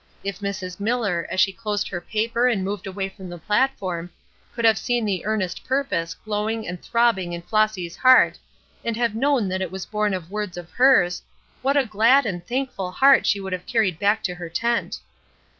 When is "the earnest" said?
5.05-5.63